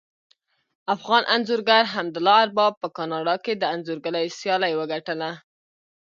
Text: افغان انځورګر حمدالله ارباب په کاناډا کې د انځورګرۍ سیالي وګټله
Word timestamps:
افغان 0.95 1.23
انځورګر 1.35 1.83
حمدالله 1.93 2.37
ارباب 2.45 2.73
په 2.81 2.87
کاناډا 2.97 3.35
کې 3.43 3.53
د 3.57 3.63
انځورګرۍ 3.75 4.27
سیالي 4.39 4.71
وګټله 4.75 5.29